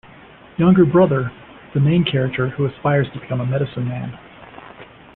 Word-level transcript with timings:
Younger 0.57 0.83
Brother- 0.83 1.31
The 1.75 1.79
main 1.79 2.03
character, 2.03 2.49
who 2.49 2.65
aspires 2.65 3.05
to 3.13 3.19
become 3.19 3.39
a 3.39 3.45
medicine 3.45 3.87
man. 3.87 4.17